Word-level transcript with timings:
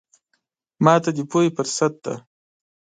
ماته 0.83 1.09
د 1.17 1.19
پوهې 1.29 1.49
فرصت 1.57 1.93
دی. 2.03 2.15